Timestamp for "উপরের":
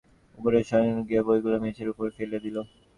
0.37-0.63